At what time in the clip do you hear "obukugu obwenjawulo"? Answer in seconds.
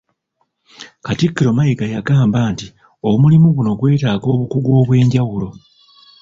4.33-5.47